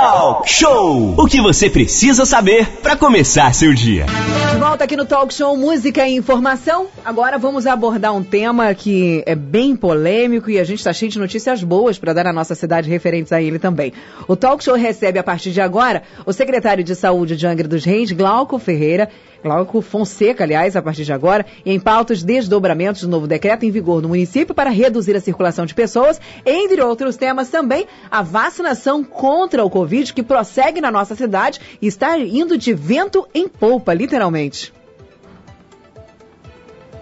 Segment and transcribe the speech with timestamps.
[0.00, 1.14] Talk Show!
[1.18, 4.06] O que você precisa saber para começar seu dia.
[4.50, 6.86] De volta aqui no Talk Show Música e Informação.
[7.04, 11.18] Agora vamos abordar um tema que é bem polêmico e a gente está cheio de
[11.18, 13.92] notícias boas para dar à nossa cidade referentes a ele também.
[14.26, 17.84] O Talk Show recebe a partir de agora o secretário de Saúde de Angra dos
[17.84, 19.10] Reis, Glauco Ferreira,
[19.42, 24.02] Glauco Fonseca, aliás, a partir de agora, em pautas desdobramentos do novo decreto em vigor
[24.02, 29.64] no município para reduzir a circulação de pessoas, entre outros temas também, a vacinação contra
[29.64, 34.72] o Covid que prossegue na nossa cidade e está indo de vento em polpa, literalmente.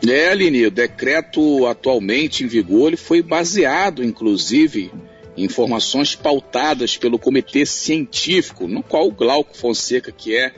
[0.07, 4.93] É, Aline, o decreto atualmente em vigor ele foi baseado, inclusive,
[5.37, 10.52] em informações pautadas pelo Comitê Científico, no qual o Glauco Fonseca, que é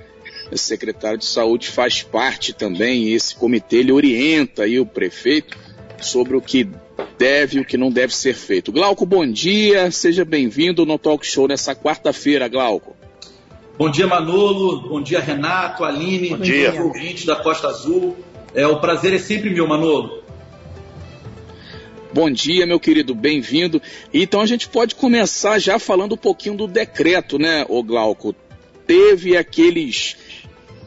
[0.59, 5.57] secretário de Saúde, faz parte também, e esse comitê ele orienta aí o prefeito
[6.01, 6.69] sobre o que
[7.19, 8.73] deve e o que não deve ser feito.
[8.73, 12.97] Glauco, bom dia, seja bem-vindo no Talk Show nessa quarta-feira, Glauco.
[13.79, 16.83] Bom dia, Manolo, bom dia, Renato, Aline, bom dia.
[16.83, 18.17] ouvinte da Costa Azul.
[18.55, 20.23] É, o prazer é sempre meu, Manolo.
[22.13, 23.81] Bom dia, meu querido, bem-vindo.
[24.13, 28.35] Então a gente pode começar já falando um pouquinho do decreto, né, o Glauco?
[28.87, 30.17] Teve aqueles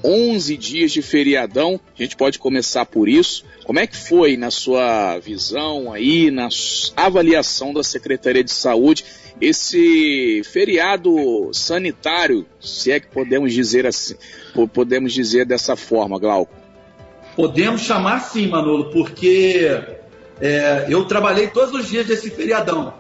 [0.04, 3.46] 11 dias de feriadão, a gente pode começar por isso.
[3.64, 6.50] Como é que foi na sua visão aí, na
[6.96, 9.06] avaliação da Secretaria de Saúde,
[9.40, 14.16] esse feriado sanitário, se é que podemos dizer assim,
[14.74, 16.54] podemos dizer dessa forma, Glauco?
[17.36, 19.82] Podemos chamar sim, Manolo, porque
[20.40, 22.94] é, eu trabalhei todos os dias desse feriadão.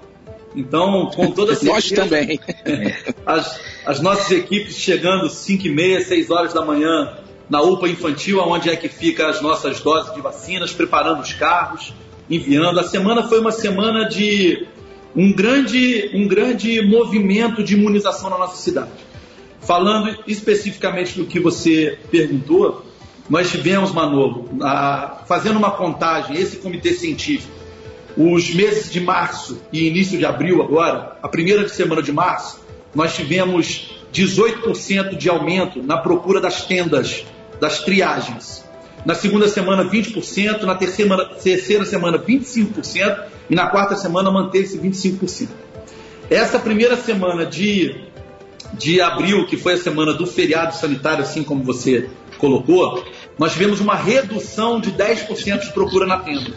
[0.56, 1.74] Então, com toda certeza.
[1.74, 2.40] Nós também.
[3.26, 7.18] As, as nossas equipes chegando 5 e meia, 6 horas da manhã
[7.50, 11.94] na UPA infantil, onde é que fica as nossas doses de vacinas, preparando os carros,
[12.30, 12.80] enviando.
[12.80, 14.66] A semana foi uma semana de
[15.16, 18.92] um grande, um grande movimento de imunização na nossa cidade.
[19.62, 22.86] Falando especificamente do que você perguntou,
[23.30, 27.54] nós tivemos, Manolo, a, fazendo uma contagem, esse comitê científico,
[28.16, 32.62] os meses de março e início de abril agora, a primeira semana de março,
[32.94, 37.26] nós tivemos 18% de aumento na procura das tendas,
[37.60, 38.64] das triagens.
[39.06, 45.50] Na segunda semana, 20%, na terceira, terceira semana, 25%, e na quarta semana manteve-se 25%.
[46.30, 47.96] Essa primeira semana de,
[48.74, 53.04] de abril, que foi a semana do feriado sanitário, assim como você colocou,
[53.38, 56.54] nós tivemos uma redução de 10% de procura na tenda.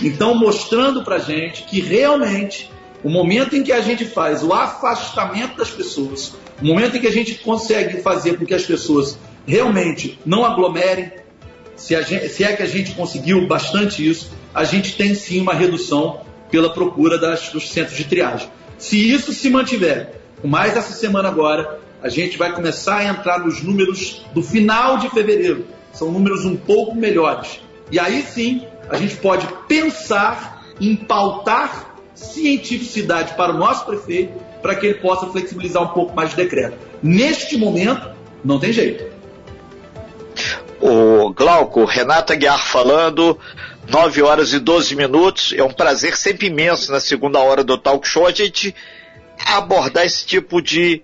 [0.00, 2.70] Então, mostrando para gente que realmente
[3.04, 7.06] o momento em que a gente faz o afastamento das pessoas, o momento em que
[7.06, 11.12] a gente consegue fazer com que as pessoas realmente não aglomerem,
[11.76, 15.54] se, gente, se é que a gente conseguiu bastante isso, a gente tem sim uma
[15.54, 18.48] redução pela procura das, dos centros de triagem.
[18.78, 23.62] Se isso se mantiver, mais essa semana agora, a gente vai começar a entrar nos
[23.62, 25.66] números do final de fevereiro.
[25.96, 27.58] São números um pouco melhores.
[27.90, 34.74] E aí sim, a gente pode pensar em pautar cientificidade para o nosso prefeito para
[34.74, 36.76] que ele possa flexibilizar um pouco mais o decreto.
[37.02, 38.10] Neste momento,
[38.44, 39.04] não tem jeito.
[40.80, 43.38] O Glauco, Renata Aguiar falando,
[43.88, 45.54] 9 horas e 12 minutos.
[45.56, 48.74] É um prazer sempre imenso na segunda hora do talk show a gente
[49.46, 51.02] abordar esse tipo de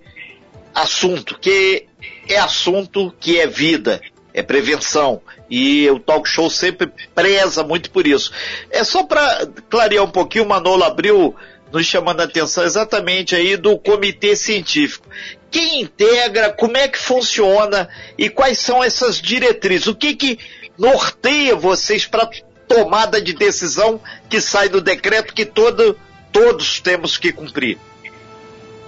[0.75, 1.87] assunto, que
[2.29, 3.99] é assunto que é vida,
[4.33, 5.21] é prevenção.
[5.49, 8.31] E o talk show sempre preza muito por isso.
[8.71, 11.35] É só para clarear um pouquinho, o Manolo abriu
[11.71, 15.07] nos chamando a atenção exatamente aí do comitê científico.
[15.49, 19.87] Quem integra, como é que funciona e quais são essas diretrizes?
[19.87, 20.39] O que que
[20.77, 22.29] norteia vocês para
[22.67, 23.99] tomada de decisão
[24.29, 25.97] que sai do decreto que todo,
[26.31, 27.77] todos temos que cumprir?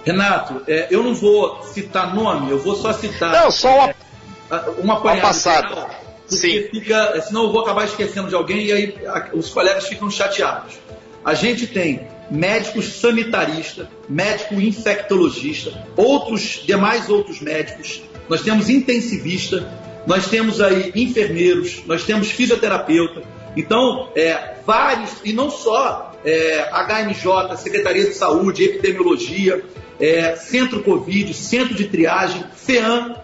[0.04, 3.32] Renato, é, eu não vou citar nome, eu vou só citar.
[3.32, 3.94] Não, só uma, é,
[4.78, 5.68] uma passada.
[5.68, 5.90] Geral,
[6.26, 6.68] Sim.
[6.70, 8.94] Fica, senão eu vou acabar esquecendo de alguém e aí
[9.32, 10.74] os colegas ficam chateados.
[11.24, 18.02] A gente tem médicos sanitarista, médico infectologista, outros demais outros médicos.
[18.28, 19.72] Nós temos intensivista,
[20.06, 23.22] nós temos aí enfermeiros, nós temos fisioterapeuta.
[23.56, 29.64] Então, é, vários, e não só é, HMJ, Secretaria de Saúde, Epidemiologia,
[29.98, 33.16] é, Centro Covid, Centro de Triagem, FEAM.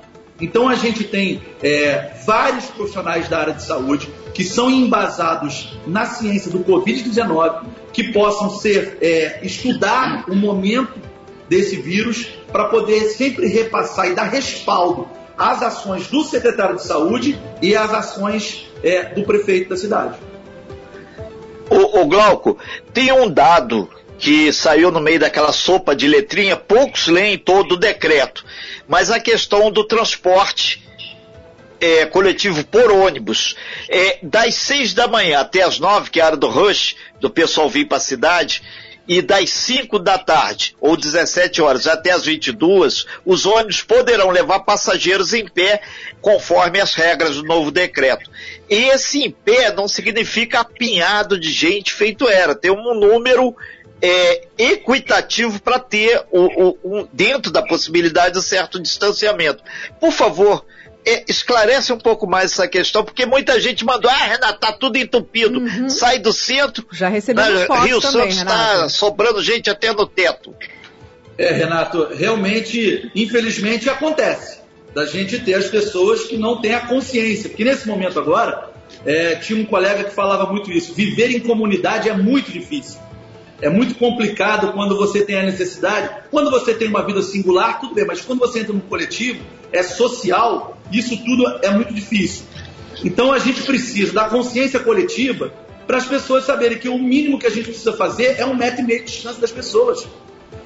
[0.43, 6.05] Então a gente tem é, vários profissionais da área de saúde que são embasados na
[6.05, 11.01] ciência do Covid-19, que possam ser é, estudar o momento
[11.49, 15.07] desse vírus para poder sempre repassar e dar respaldo
[15.39, 20.19] às ações do secretário de saúde e às ações é, do prefeito da cidade.
[21.71, 22.59] O, o Glauco,
[22.93, 23.89] tem um dado
[24.23, 28.45] que saiu no meio daquela sopa de letrinha poucos leem todo o decreto,
[28.87, 30.81] mas a questão do transporte
[31.81, 33.57] é, coletivo por ônibus,
[33.89, 37.29] é, das seis da manhã até as nove, que é a hora do rush, do
[37.29, 38.63] pessoal vir para a cidade,
[39.09, 44.61] e das 5 da tarde ou 17 horas até as 22, os ônibus poderão levar
[44.61, 45.83] passageiros em pé,
[46.21, 48.31] conforme as regras do novo decreto.
[48.71, 53.57] E esse em pé não significa apinhado de gente feito era, tem um número
[54.03, 59.63] é, equitativo para ter o, o, um, dentro da possibilidade de certo distanciamento.
[60.01, 60.67] Por favor,
[61.07, 64.99] é, esclarece um pouco mais essa questão, porque muita gente mandou, ah, Renato, tá tudo
[64.99, 65.61] entupido.
[65.61, 65.89] Uhum.
[65.89, 66.85] Sai do centro.
[66.91, 70.53] Já recebemos na, Rio também, Santos está sobrando gente até no teto.
[71.39, 74.61] É, Renato, realmente, infelizmente, acontece
[74.93, 77.49] da gente ter as pessoas que não têm a consciência.
[77.49, 78.71] Porque nesse momento agora,
[79.07, 80.93] é, tinha um colega que falava muito isso.
[80.93, 83.01] Viver em comunidade é muito difícil.
[83.63, 86.11] É muito complicado quando você tem a necessidade.
[86.33, 89.85] Quando você tem uma vida singular, tudo bem, mas quando você entra no coletivo, é
[89.85, 92.45] social, isso tudo é muito difícil.
[93.05, 95.53] Então a gente precisa da consciência coletiva
[95.87, 98.81] para as pessoas saberem que o mínimo que a gente precisa fazer é um metro
[98.81, 100.09] e meio de distância das pessoas.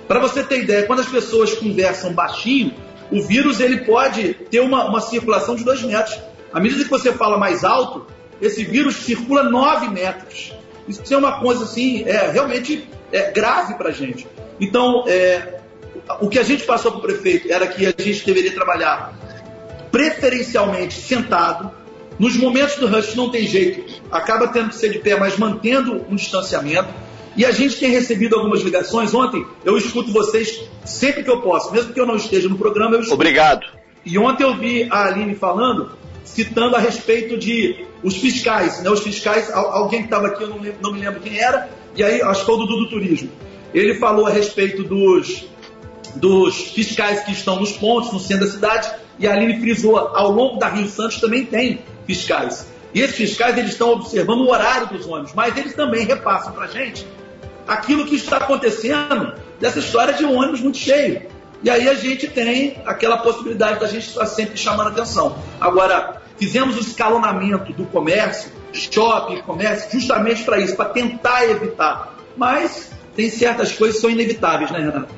[0.08, 2.72] Para você ter ideia, quando as pessoas conversam baixinho,
[3.10, 6.18] o vírus ele pode ter uma, uma circulação de dois metros.
[6.50, 8.06] À medida que você fala mais alto,
[8.40, 10.55] esse vírus circula nove metros.
[10.88, 14.26] Isso é uma coisa assim, é realmente é, grave para a gente.
[14.60, 15.60] Então, é,
[16.20, 19.12] o que a gente passou para o prefeito era que a gente deveria trabalhar
[19.90, 21.70] preferencialmente sentado.
[22.18, 26.04] Nos momentos do rush não tem jeito, acaba tendo que ser de pé, mas mantendo
[26.08, 26.88] um distanciamento.
[27.36, 29.12] E a gente tem recebido algumas ligações.
[29.12, 32.94] Ontem eu escuto vocês sempre que eu posso, mesmo que eu não esteja no programa,
[32.94, 33.14] eu escuto.
[33.14, 33.66] Obrigado.
[34.04, 35.90] E ontem eu vi a Aline falando,
[36.26, 38.90] citando a respeito de os fiscais, né?
[38.90, 42.04] Os fiscais, alguém que estava aqui, eu não, lembro, não, me lembro quem era, e
[42.04, 43.30] aí acho que foi o Dudu do Turismo.
[43.72, 45.46] Ele falou a respeito dos,
[46.16, 50.30] dos fiscais que estão nos pontos, no centro da cidade, e a Aline frisou, ao
[50.30, 52.66] longo da Rio Santos também tem fiscais.
[52.92, 56.64] E esses fiscais eles estão observando o horário dos ônibus, mas eles também repassam para
[56.64, 57.06] a gente
[57.66, 61.22] aquilo que está acontecendo dessa história de um ônibus muito cheio.
[61.62, 65.38] E aí a gente tem aquela possibilidade da gente estar sempre chamando atenção.
[65.60, 72.14] Agora, fizemos o escalonamento do comércio, shopping, comércio, justamente para isso, para tentar evitar.
[72.36, 75.14] Mas tem certas coisas que são inevitáveis, né, Renato?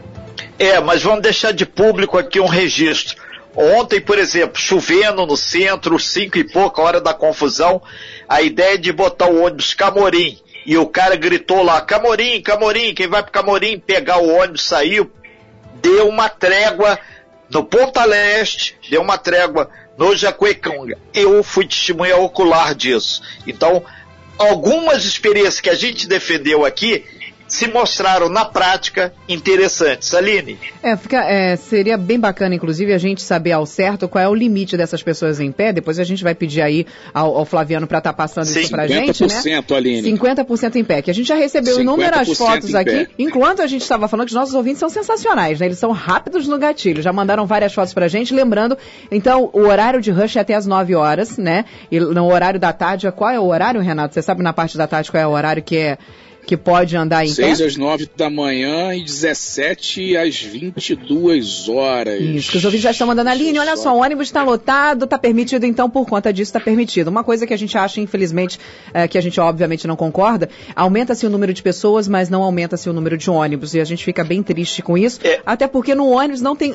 [0.58, 3.16] É, mas vamos deixar de público aqui um registro.
[3.56, 7.82] Ontem, por exemplo, chovendo no centro, cinco e pouca hora da confusão,
[8.28, 10.38] a ideia de botar o ônibus Camorim.
[10.64, 15.10] E o cara gritou lá, Camorim, Camorim, quem vai para Camorim pegar o ônibus saiu,
[15.80, 16.98] deu uma trégua
[17.50, 20.98] no Ponta Leste, deu uma trégua no Jacuecanga.
[21.12, 23.22] Eu fui testemunha ocular disso.
[23.46, 23.84] Então,
[24.38, 27.04] algumas experiências que a gente defendeu aqui,
[27.48, 30.14] se mostraram na prática interessantes.
[30.14, 30.58] Aline?
[30.82, 34.34] É, fica, é, seria bem bacana, inclusive, a gente saber ao certo qual é o
[34.34, 35.72] limite dessas pessoas em pé.
[35.72, 38.70] Depois a gente vai pedir aí ao, ao Flaviano para estar tá passando Sim, isso
[38.70, 39.28] para gente, né?
[39.28, 40.12] 50%, Aline.
[40.12, 44.06] 50% em pé, que a gente já recebeu inúmeras fotos aqui, enquanto a gente estava
[44.06, 45.66] falando que os nossos ouvintes são sensacionais, né?
[45.66, 48.76] Eles são rápidos no gatilho, já mandaram várias fotos para a gente, lembrando,
[49.10, 51.64] então, o horário de rush é até as 9 horas, né?
[51.90, 54.14] E no horário da tarde, qual é o horário, Renato?
[54.14, 55.98] Você sabe na parte da tarde qual é o horário que é
[56.48, 62.18] que pode andar em 6 às 9 da manhã e 17 às 22 horas.
[62.22, 63.60] Isso, que os ouvintes já estão mandando a linha.
[63.60, 67.08] Olha só, o ônibus está lotado, está permitido, então por conta disso está permitido.
[67.08, 68.58] Uma coisa que a gente acha, infelizmente,
[68.94, 72.88] é, que a gente obviamente não concorda, aumenta-se o número de pessoas, mas não aumenta-se
[72.88, 73.74] o número de ônibus.
[73.74, 75.42] E a gente fica bem triste com isso, é.
[75.44, 76.74] até porque no ônibus não tem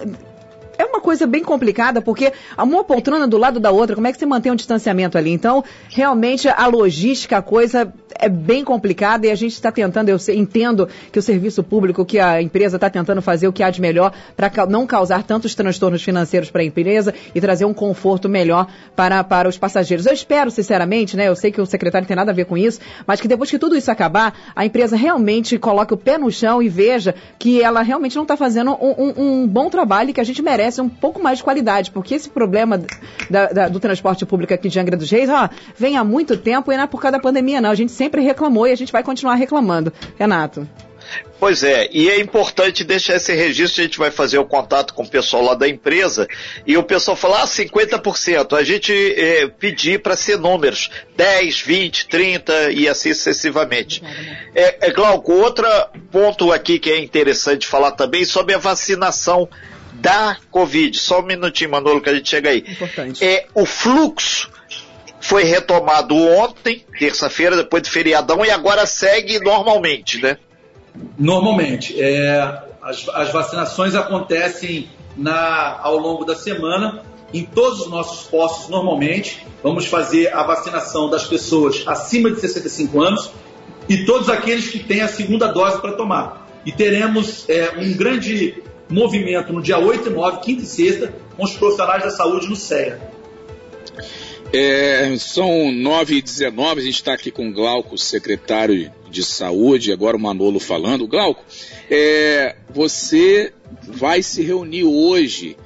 [0.78, 4.20] é uma coisa bem complicada, porque uma poltrona do lado da outra, como é que
[4.20, 5.32] você mantém um distanciamento ali?
[5.32, 10.18] Então, realmente, a logística, a coisa é bem complicada e a gente está tentando, eu
[10.34, 13.82] entendo que o serviço público, que a empresa está tentando fazer o que há de
[13.82, 18.68] melhor para não causar tantos transtornos financeiros para a empresa e trazer um conforto melhor
[18.96, 20.06] para, para os passageiros.
[20.06, 21.28] Eu espero, sinceramente, né?
[21.28, 23.60] Eu sei que o secretário tem nada a ver com isso, mas que depois que
[23.60, 27.82] tudo isso acabar, a empresa realmente coloque o pé no chão e veja que ela
[27.82, 30.90] realmente não está fazendo um, um, um bom trabalho que a gente merece merece um
[30.90, 32.82] pouco mais de qualidade, porque esse problema
[33.30, 36.72] da, da, do transporte público aqui de Angra dos Reis, ó, vem há muito tempo
[36.72, 37.70] e não é por causa da pandemia, não.
[37.70, 39.94] A gente sempre reclamou e a gente vai continuar reclamando.
[40.18, 40.68] Renato.
[41.38, 45.04] Pois é, e é importante deixar esse registro, a gente vai fazer o contato com
[45.04, 46.26] o pessoal lá da empresa,
[46.66, 52.08] e o pessoal falar, ah, 50%, a gente é, pedir para ser números, 10, 20,
[52.08, 54.02] 30 e assim sucessivamente.
[54.56, 55.68] É, é Glauco, outro
[56.10, 59.50] ponto aqui que é interessante falar também sobre a vacinação
[60.04, 61.00] da Covid.
[61.00, 62.66] Só um minutinho, Manolo, que a gente chega aí.
[62.68, 63.24] Importante.
[63.24, 64.52] É, o fluxo
[65.22, 70.38] foi retomado ontem, terça-feira, depois do feriadão, e agora segue normalmente, né?
[71.18, 71.96] Normalmente.
[72.00, 77.02] É, As, as vacinações acontecem na, ao longo da semana
[77.34, 79.48] em todos os nossos postos normalmente.
[79.64, 83.32] Vamos fazer a vacinação das pessoas acima de 65 anos
[83.88, 86.46] e todos aqueles que têm a segunda dose para tomar.
[86.66, 91.44] E teremos é, um grande movimento no dia 8 e 9, quinta e sexta, com
[91.44, 93.00] os profissionais da saúde no CEA.
[94.56, 99.92] É, são 9 e 19 a gente está aqui com o Glauco, secretário de saúde,
[99.92, 101.08] agora o Manolo falando.
[101.08, 101.44] Glauco,
[101.90, 105.58] é, você vai se reunir hoje,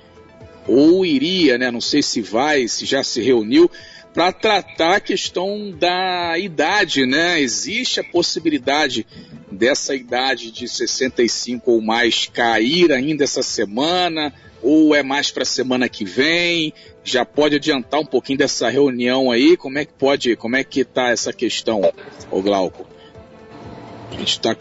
[0.65, 1.69] ou iria, né?
[1.69, 3.69] Não sei se vai, se já se reuniu,
[4.13, 7.41] para tratar a questão da idade, né?
[7.41, 9.05] Existe a possibilidade
[9.57, 14.33] dessa idade de 65 ou mais cair ainda essa semana?
[14.61, 16.73] Ou é mais para a semana que vem?
[17.03, 19.57] Já pode adiantar um pouquinho dessa reunião aí?
[19.57, 21.81] Como é que pode, como é que tá essa questão,
[22.31, 22.87] o Glauco?
[24.11, 24.55] A gente está,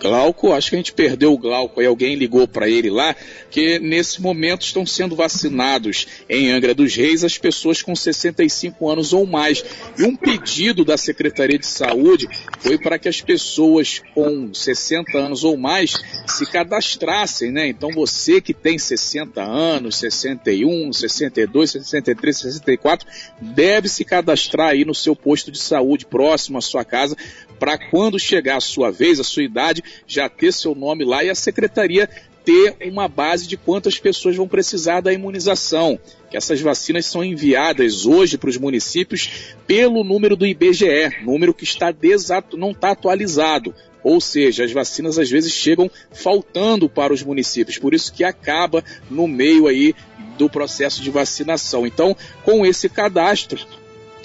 [0.00, 3.14] Glauco, acho que a gente perdeu o Glauco aí, alguém ligou para ele lá,
[3.50, 9.12] que nesse momento estão sendo vacinados em Angra dos Reis as pessoas com 65 anos
[9.12, 9.64] ou mais.
[9.98, 12.28] E um pedido da Secretaria de Saúde
[12.60, 15.94] foi para que as pessoas com 60 anos ou mais
[16.26, 17.68] se cadastrassem, né?
[17.68, 23.08] Então você que tem 60 anos, 61, 62, 63, 64,
[23.40, 27.16] deve se cadastrar aí no seu posto de saúde próximo à sua casa
[27.58, 31.30] para quando chegar a sua vez, a sua idade, já ter seu nome lá e
[31.30, 32.08] a secretaria
[32.46, 35.98] ter uma base de quantas pessoas vão precisar da imunização.
[36.30, 41.64] Que essas vacinas são enviadas hoje para os municípios pelo número do IBGE, número que
[41.64, 43.74] está desato, não está atualizado.
[44.00, 48.84] Ou seja, as vacinas às vezes chegam faltando para os municípios, por isso que acaba
[49.10, 49.92] no meio aí
[50.38, 51.84] do processo de vacinação.
[51.84, 53.66] Então, com esse cadastro,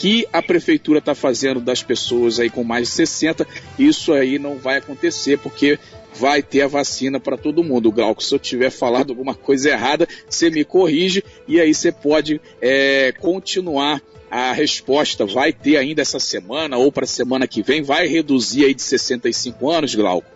[0.01, 4.57] que a prefeitura está fazendo das pessoas aí com mais de 60, isso aí não
[4.57, 5.77] vai acontecer, porque
[6.15, 7.91] vai ter a vacina para todo mundo.
[7.91, 12.41] Glauco, se eu tiver falado alguma coisa errada, você me corrige e aí você pode
[12.59, 15.23] é, continuar a resposta.
[15.23, 17.83] Vai ter ainda essa semana ou para a semana que vem?
[17.83, 20.27] Vai reduzir aí de 65 anos, Glauco?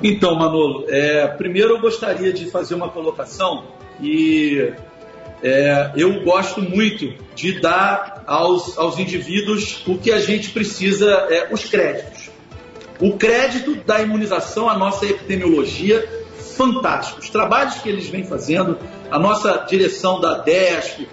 [0.00, 3.64] Então, Manolo, é, primeiro eu gostaria de fazer uma colocação
[4.00, 4.72] e
[5.42, 11.48] é, eu gosto muito de dar aos, aos indivíduos o que a gente precisa, é,
[11.52, 12.30] os créditos.
[13.00, 16.08] O crédito da imunização, a nossa epidemiologia,
[16.56, 17.20] fantástico.
[17.20, 18.78] Os trabalhos que eles vêm fazendo,
[19.10, 21.08] a nossa direção da DESP,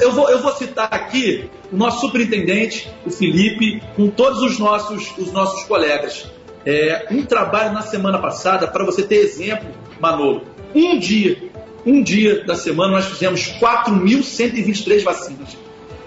[0.00, 5.16] eu vou, eu vou citar aqui o nosso superintendente, o Felipe, com todos os nossos,
[5.18, 6.30] os nossos colegas.
[6.64, 9.68] É, um trabalho na semana passada, para você ter exemplo,
[10.00, 11.50] Manolo, um dia
[11.86, 15.56] um dia da semana nós fizemos 4.123 vacinas.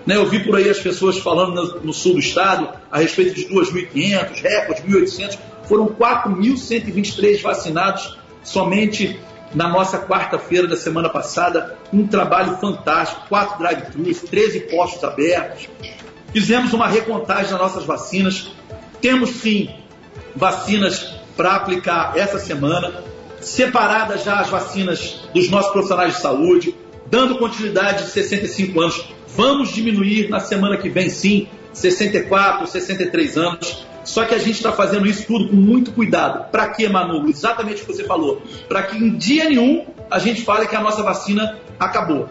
[0.06, 3.46] Né, eu vi por aí as pessoas falando no, sul do estado a respeito de
[3.46, 5.38] 2.500, recordes, 1.800.
[5.68, 9.20] Foram 4.123 vacinados somente
[9.53, 11.77] na nossa quarta-feira da semana passada.
[11.94, 15.68] Um trabalho fantástico, quatro drive-thrus, 13 postos abertos.
[16.32, 18.51] Fizemos uma recontagem das nossas vacinas.
[19.01, 19.70] Temos sim
[20.36, 23.03] vacinas para aplicar essa semana
[23.39, 26.75] separadas já as vacinas dos nossos profissionais de saúde,
[27.08, 29.13] dando continuidade de 65 anos.
[29.39, 33.86] Vamos diminuir na semana que vem, sim, 64, 63 anos.
[34.03, 36.51] Só que a gente está fazendo isso tudo com muito cuidado.
[36.51, 37.25] Para que, Manu?
[37.29, 38.41] Exatamente o que você falou.
[38.67, 42.27] Para que em dia nenhum a gente fale que a nossa vacina acabou.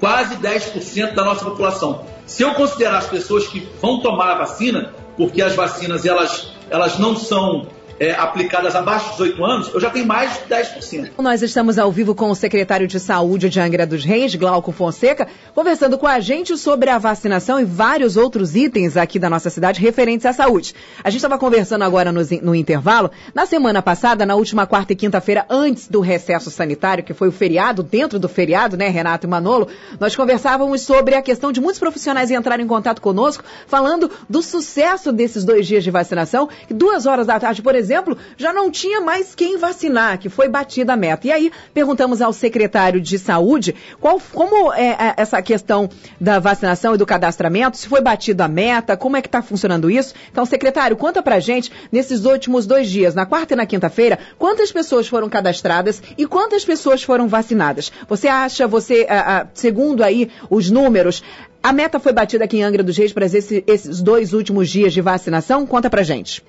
[0.00, 2.06] Quase 10% da nossa população.
[2.26, 6.98] Se eu considerar as pessoas que vão tomar a vacina, porque as vacinas elas, elas
[6.98, 7.66] não são
[7.98, 11.10] é, aplicadas abaixo dos 18 anos, eu já tenho mais de 10%.
[11.18, 15.28] Nós estamos ao vivo com o secretário de Saúde de Angra dos Reis, Glauco Fonseca,
[15.54, 19.80] conversando com a gente sobre a vacinação e vários outros itens aqui da nossa cidade
[19.80, 20.74] referentes à saúde.
[21.02, 23.10] A gente estava conversando agora no, no intervalo.
[23.34, 27.32] Na semana passada, na última quarta e quinta-feira, antes do recesso sanitário, que foi o
[27.32, 29.68] feriado, dentro do feriado, né, Renato e Manolo,
[30.00, 35.12] nós conversávamos sobre a questão de muitos profissionais entrarem em contato conosco, falando do sucesso
[35.12, 36.48] desses dois dias de vacinação.
[36.68, 40.48] Duas horas da tarde, por exemplo, exemplo, já não tinha mais quem vacinar, que foi
[40.48, 41.26] batida a meta.
[41.26, 45.88] E aí perguntamos ao secretário de Saúde qual, como é, é essa questão
[46.20, 49.90] da vacinação e do cadastramento, se foi batida a meta, como é que está funcionando
[49.90, 50.14] isso.
[50.30, 54.72] Então, secretário, conta pra gente, nesses últimos dois dias, na quarta e na quinta-feira, quantas
[54.72, 57.92] pessoas foram cadastradas e quantas pessoas foram vacinadas?
[58.08, 59.06] Você acha, você,
[59.52, 61.22] segundo aí os números,
[61.62, 64.92] a meta foi batida aqui em Angra dos Reis para esse, esses dois últimos dias
[64.92, 65.66] de vacinação?
[65.66, 66.42] Conta pra gente.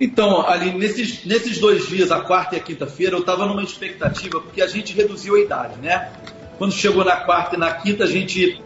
[0.00, 4.40] Então, ali, nesses, nesses dois dias, a quarta e a quinta-feira, eu estava numa expectativa,
[4.40, 6.10] porque a gente reduziu a idade, né?
[6.56, 8.60] Quando chegou na quarta e na quinta, a gente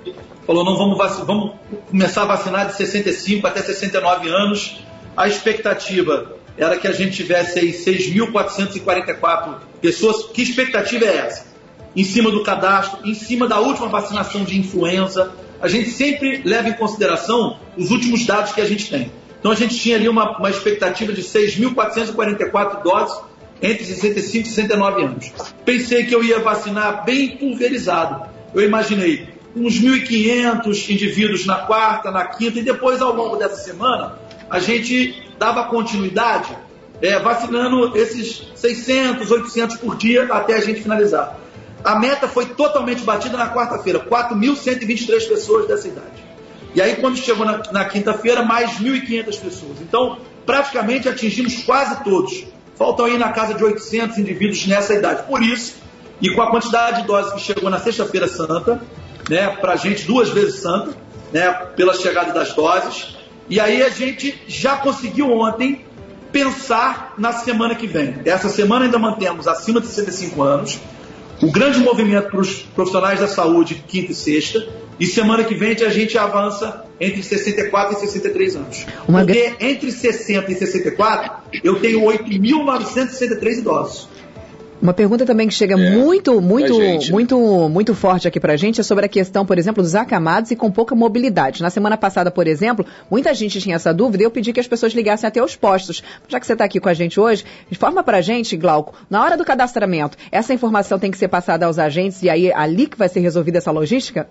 [0.46, 1.52] falou, não, vamos, vamos
[1.90, 4.78] começar a vacinar de 65 até 69 anos.
[5.16, 10.26] A expectativa era que a gente tivesse aí 6.444 pessoas.
[10.32, 11.54] Que expectativa é essa?
[11.96, 15.32] em cima do cadastro, em cima da última vacinação de influenza.
[15.60, 19.10] A gente sempre leva em consideração os últimos dados que a gente tem.
[19.44, 23.20] Então a gente tinha ali uma, uma expectativa de 6.444 doses
[23.60, 25.32] entre 65 e 69 anos.
[25.66, 28.26] Pensei que eu ia vacinar bem pulverizado.
[28.54, 34.18] Eu imaginei uns 1.500 indivíduos na quarta, na quinta, e depois, ao longo dessa semana,
[34.48, 36.56] a gente dava continuidade
[37.02, 41.38] é, vacinando esses 600, 800 por dia até a gente finalizar.
[41.84, 46.13] A meta foi totalmente batida na quarta-feira, 4.123 pessoas dessa idade.
[46.74, 49.80] E aí, quando chegou na, na quinta-feira, mais 1.500 pessoas.
[49.80, 52.44] Então, praticamente atingimos quase todos.
[52.76, 55.22] Faltam aí na casa de 800 indivíduos nessa idade.
[55.28, 55.76] Por isso,
[56.20, 58.80] e com a quantidade de doses que chegou na sexta-feira santa,
[59.28, 60.96] né, para a gente duas vezes santa,
[61.32, 63.16] né, pela chegada das doses,
[63.48, 65.84] e aí a gente já conseguiu ontem
[66.32, 68.16] pensar na semana que vem.
[68.24, 70.80] Essa semana ainda mantemos acima de 65 anos,
[71.42, 74.66] o grande movimento para os profissionais da saúde, quinta e sexta,
[74.98, 78.86] e semana que vem a gente avança entre 64 e 63 anos.
[79.08, 81.32] Uma Porque entre 60 e 64,
[81.62, 84.08] eu tenho 8.963 idosos.
[84.84, 86.78] Uma pergunta também que chega é, muito, muito,
[87.10, 90.56] muito, muito forte aqui pra gente é sobre a questão, por exemplo, dos acamados e
[90.56, 91.62] com pouca mobilidade.
[91.62, 94.68] Na semana passada, por exemplo, muita gente tinha essa dúvida e eu pedi que as
[94.68, 96.02] pessoas ligassem até os postos.
[96.28, 99.38] Já que você está aqui com a gente hoje, informa pra gente, Glauco, na hora
[99.38, 103.08] do cadastramento, essa informação tem que ser passada aos agentes e aí ali que vai
[103.08, 104.28] ser resolvida essa logística?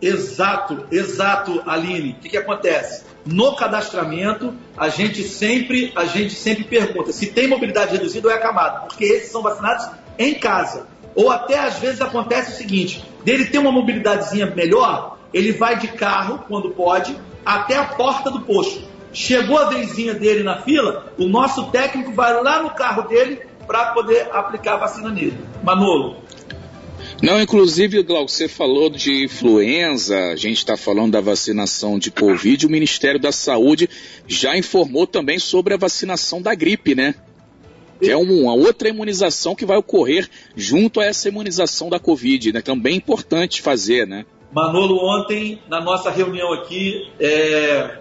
[0.00, 2.12] Exato, exato, Aline.
[2.12, 3.04] O que, que acontece?
[3.26, 8.36] No cadastramento, a gente sempre, a gente sempre pergunta se tem mobilidade reduzida ou é
[8.36, 10.86] acamado, porque esses são vacinados em casa.
[11.14, 15.88] Ou até às vezes acontece o seguinte: dele ter uma mobilidadezinha melhor, ele vai de
[15.88, 18.82] carro, quando pode, até a porta do posto.
[19.12, 23.92] Chegou a vezinha dele na fila, o nosso técnico vai lá no carro dele para
[23.92, 25.38] poder aplicar a vacina nele.
[25.62, 26.18] Manolo,
[27.20, 32.64] não, inclusive, Glauco, você falou de influenza, a gente está falando da vacinação de Covid,
[32.64, 33.90] o Ministério da Saúde
[34.26, 37.16] já informou também sobre a vacinação da gripe, né?
[38.00, 42.62] Que é uma outra imunização que vai ocorrer junto a essa imunização da Covid, né?
[42.62, 44.24] Também é importante fazer, né?
[44.52, 47.98] Manolo, ontem, na nossa reunião aqui, é,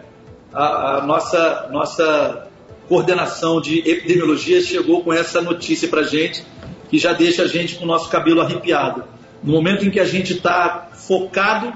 [0.53, 2.47] a, a nossa, nossa
[2.87, 6.43] coordenação de epidemiologia chegou com essa notícia para gente
[6.89, 9.03] que já deixa a gente com o nosso cabelo arrepiado.
[9.43, 11.73] No momento em que a gente está focado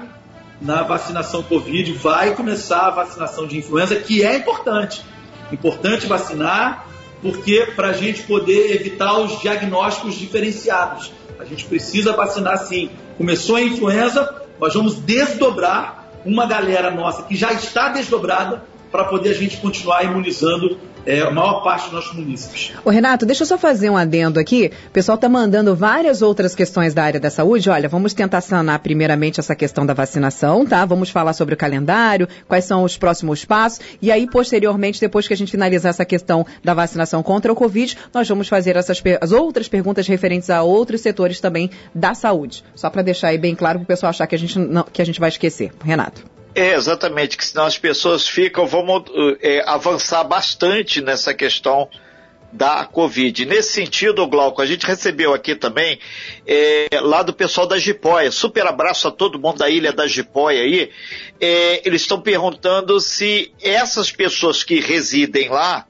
[0.60, 5.02] na vacinação Covid, vai começar a vacinação de influenza, que é importante.
[5.52, 6.86] Importante vacinar,
[7.20, 11.12] porque para a gente poder evitar os diagnósticos diferenciados.
[11.38, 12.90] A gente precisa vacinar sim.
[13.18, 19.30] Começou a influenza, nós vamos desdobrar uma galera nossa que já está desdobrada para poder
[19.30, 22.72] a gente continuar imunizando é, a maior parte dos nossos municípios.
[22.84, 24.70] Ô Renato, deixa eu só fazer um adendo aqui.
[24.88, 27.68] O pessoal está mandando várias outras questões da área da saúde.
[27.70, 30.84] Olha, vamos tentar sanar primeiramente essa questão da vacinação, tá?
[30.84, 33.80] Vamos falar sobre o calendário, quais são os próximos passos.
[34.00, 37.96] E aí, posteriormente, depois que a gente finalizar essa questão da vacinação contra o Covid,
[38.12, 42.64] nós vamos fazer essas as outras perguntas referentes a outros setores também da saúde.
[42.74, 45.02] Só para deixar aí bem claro para o pessoal achar que a gente, não, que
[45.02, 45.72] a gente vai esquecer.
[45.84, 46.31] Renato.
[46.54, 49.04] É, exatamente, que senão as pessoas ficam, vamos
[49.40, 51.88] é, avançar bastante nessa questão
[52.52, 53.46] da Covid.
[53.46, 55.98] Nesse sentido, Glauco, a gente recebeu aqui também
[56.46, 58.30] é, lá do pessoal da Jipoia.
[58.30, 60.90] Super abraço a todo mundo da ilha da Jipoia aí.
[61.40, 65.86] É, eles estão perguntando se essas pessoas que residem lá,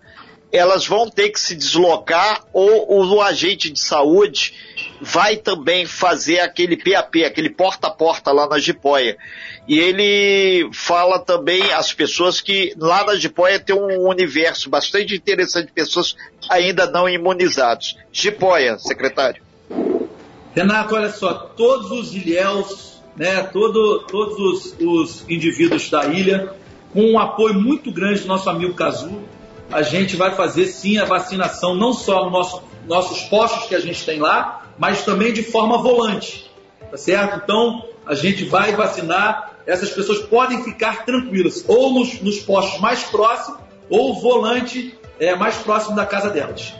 [0.52, 4.54] elas vão ter que se deslocar ou o agente de saúde
[5.00, 9.16] vai também fazer aquele PAP, aquele porta a porta lá na Jipoia.
[9.66, 15.66] E ele fala também às pessoas que lá na Jipoia tem um universo bastante interessante
[15.66, 16.16] de pessoas
[16.48, 17.96] ainda não imunizados.
[18.12, 19.42] Jipoia, secretário.
[20.54, 26.52] Renato, olha só, todos os ilhéus, né, todo, todos os, os indivíduos da ilha,
[26.92, 29.22] com um apoio muito grande do nosso amigo Cazu,
[29.70, 33.80] a gente vai fazer sim a vacinação, não só nos nosso, nossos postos que a
[33.80, 36.50] gente tem lá, mas também de forma volante.
[36.90, 37.40] Tá certo?
[37.42, 43.02] Então, a gente vai vacinar, essas pessoas podem ficar tranquilas, ou nos, nos postos mais
[43.04, 46.74] próximos, ou volante é, mais próximo da casa delas.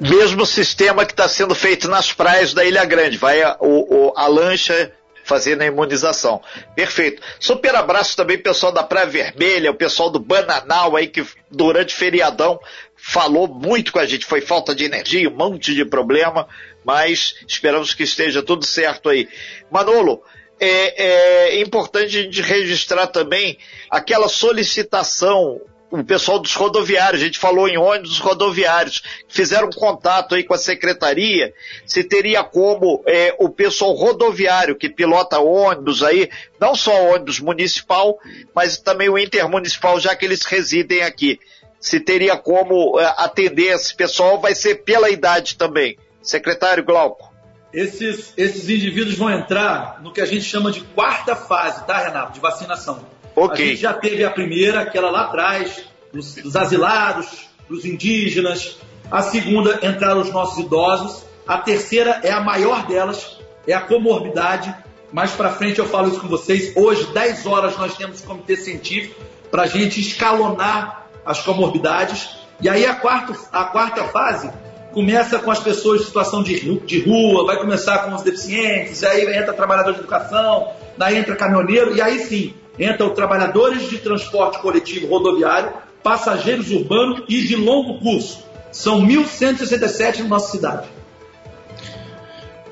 [0.00, 4.26] Mesmo sistema que está sendo feito nas praias da Ilha Grande, vai a, o, a
[4.26, 4.92] lancha
[5.28, 6.40] fazendo a imunização.
[6.74, 7.20] Perfeito.
[7.38, 12.58] Super abraço também pessoal da Praia Vermelha, o pessoal do Bananal aí que durante feriadão
[12.96, 14.24] falou muito com a gente.
[14.24, 16.48] Foi falta de energia, um monte de problema,
[16.88, 19.28] mas esperamos que esteja tudo certo aí.
[19.70, 20.22] Manolo,
[20.58, 23.58] é, é importante a gente registrar também
[23.90, 30.44] aquela solicitação o pessoal dos rodoviários, a gente falou em ônibus rodoviários, fizeram contato aí
[30.44, 31.54] com a secretaria,
[31.86, 36.28] se teria como é, o pessoal rodoviário que pilota ônibus aí,
[36.60, 38.18] não só ônibus municipal,
[38.54, 41.40] mas também o intermunicipal, já que eles residem aqui.
[41.80, 45.96] Se teria como é, atender esse pessoal, vai ser pela idade também.
[46.28, 47.32] Secretário Glauco.
[47.72, 52.32] Esses, esses indivíduos vão entrar no que a gente chama de quarta fase, tá, Renato?
[52.32, 53.00] De vacinação
[53.34, 53.66] Okay.
[53.66, 58.78] A gente já teve a primeira, aquela lá atrás, dos, dos asilados, dos indígenas.
[59.10, 61.24] A segunda entraram os nossos idosos.
[61.46, 64.74] A terceira é a maior delas, é a comorbidade.
[65.12, 66.76] Mais para frente eu falo isso com vocês.
[66.76, 72.36] Hoje, 10 horas, nós temos comitê científico para a gente escalonar as comorbidades.
[72.60, 74.50] E aí a quarta, a quarta fase
[74.92, 79.22] começa com as pessoas em situação de, de rua, vai começar com os deficientes, aí
[79.36, 85.06] entra trabalhador de educação, daí entra caminhoneiro, e aí sim, entram trabalhadores de transporte coletivo
[85.06, 85.72] rodoviário,
[86.02, 88.44] passageiros urbanos e de longo curso.
[88.70, 90.88] São 1.167 na nossa cidade.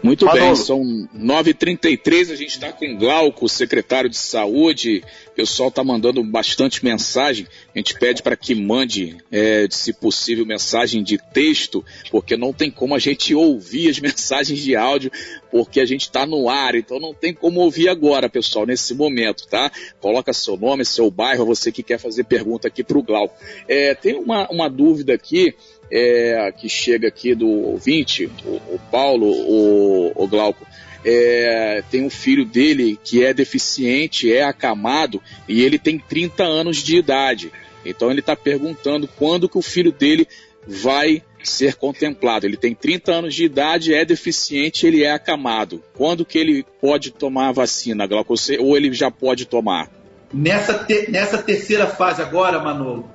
[0.07, 0.47] Muito Manolo.
[0.47, 5.03] bem, são 9h33, a gente está com Glauco, secretário de Saúde.
[5.27, 7.45] O pessoal está mandando bastante mensagem.
[7.75, 12.71] A gente pede para que mande, é, se possível, mensagem de texto, porque não tem
[12.71, 15.11] como a gente ouvir as mensagens de áudio,
[15.51, 19.49] porque a gente está no ar, então não tem como ouvir agora, pessoal, nesse momento,
[19.49, 19.73] tá?
[20.01, 23.35] Coloca seu nome, seu bairro, você que quer fazer pergunta aqui para o Glauco.
[23.66, 25.53] É, tem uma, uma dúvida aqui
[25.90, 30.66] é, que chega aqui do ouvinte, o, o Paulo, o, o Glauco,
[31.05, 36.79] é, tem um filho dele que é deficiente, é acamado e ele tem 30 anos
[36.79, 37.53] de idade.
[37.85, 40.27] Então ele está perguntando quando que o filho dele
[40.66, 42.44] vai ser contemplado.
[42.44, 45.81] Ele tem 30 anos de idade, é deficiente, ele é acamado.
[45.94, 48.35] Quando que ele pode tomar a vacina, Glauco?
[48.59, 49.88] Ou ele já pode tomar?
[50.35, 53.09] Nessa, te, nessa terceira fase agora, Manolo,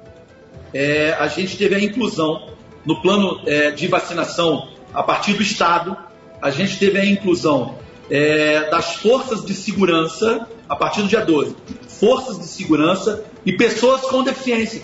[0.73, 2.50] é, a gente teve a inclusão
[2.85, 5.95] no plano é, de vacinação a partir do Estado,
[6.41, 7.75] a gente teve a inclusão
[8.09, 11.55] é, das forças de segurança a partir do dia 12.
[11.87, 14.81] Forças de segurança e pessoas com deficiência.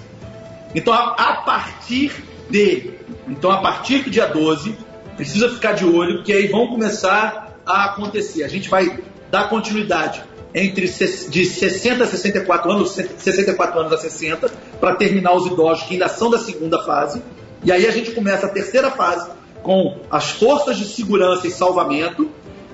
[0.76, 2.92] Então, a, a partir de.
[3.28, 4.76] Então, a partir do dia 12,
[5.16, 8.44] precisa ficar de olho, porque aí vão começar a acontecer.
[8.44, 9.00] A gente vai
[9.32, 15.46] dar continuidade entre de 60 a 64 anos, 64 anos a 60, para terminar os
[15.46, 17.22] idosos que ainda são da segunda fase.
[17.63, 19.30] E aí a gente começa a terceira fase
[19.63, 22.30] com as forças de segurança e salvamento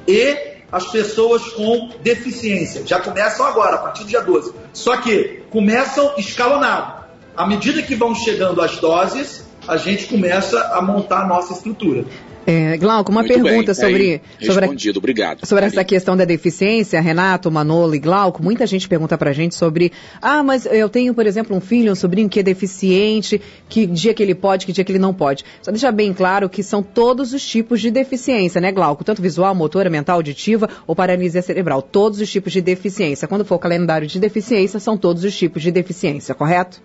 [0.07, 2.85] e as pessoas com deficiência.
[2.85, 4.53] Já começam agora, a partir do dia 12.
[4.73, 7.03] Só que começam escalonado.
[7.37, 12.05] À medida que vão chegando as doses, a gente começa a montar a nossa estrutura.
[12.45, 15.45] É, Glauco, uma Muito pergunta bem, sobre, sobre, respondido, obrigado.
[15.45, 18.43] sobre essa questão da deficiência, Renato, Manolo e Glauco.
[18.43, 21.95] Muita gente pergunta pra gente sobre, ah, mas eu tenho, por exemplo, um filho, um
[21.95, 25.45] sobrinho que é deficiente, que dia que ele pode, que dia que ele não pode.
[25.61, 29.03] Só deixar bem claro que são todos os tipos de deficiência, né, Glauco?
[29.03, 31.81] Tanto visual, motora, mental, auditiva ou paralisia cerebral.
[31.81, 33.27] Todos os tipos de deficiência.
[33.27, 36.81] Quando for o calendário de deficiência, são todos os tipos de deficiência, correto?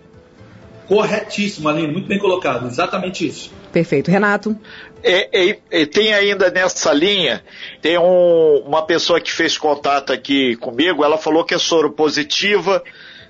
[0.89, 3.51] Corretíssimo, Aline, muito bem colocado, exatamente isso.
[3.71, 4.09] Perfeito.
[4.09, 4.57] Renato?
[5.03, 7.43] É, é, é, tem ainda nessa linha,
[7.79, 12.83] tem um, uma pessoa que fez contato aqui comigo, ela falou que é soro positiva,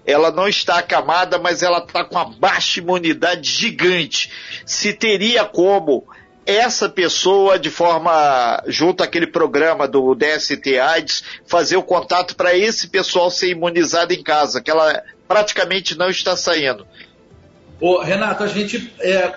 [0.08, 4.32] ela não está acamada, mas ela está com uma baixa imunidade gigante.
[4.66, 6.08] Se teria como
[6.46, 12.88] essa pessoa, de forma, junto àquele programa do DST AIDS, fazer o contato para esse
[12.88, 16.88] pessoal ser imunizado em casa, que ela praticamente não está saindo.
[17.80, 19.34] Ô, Renato, a gente é,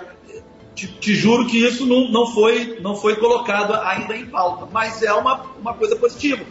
[0.74, 5.02] te, te, juro que isso não, não, foi, não foi colocado ainda em pauta, mas
[5.02, 6.42] é uma, uma coisa positiva.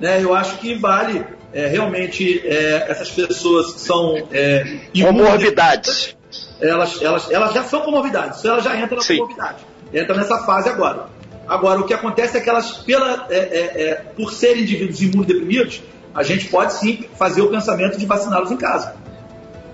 [0.00, 0.22] Né?
[0.22, 6.16] Eu acho que vale é, realmente é, essas pessoas que são é, comorbidades.
[6.60, 9.18] Elas, elas, elas já são comorbidades, elas já entram na Sim.
[9.18, 9.64] comorbidade.
[9.92, 11.06] Entra nessa fase agora.
[11.46, 15.82] Agora, o que acontece é que elas, pela, é, é, é, por serem indivíduos imunodeprimidos,
[16.14, 18.94] a gente pode sim fazer o pensamento de vaciná-los em casa.